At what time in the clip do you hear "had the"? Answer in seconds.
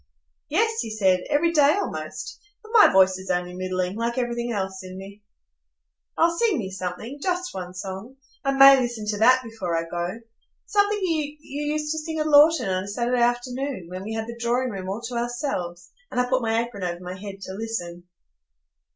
14.15-14.39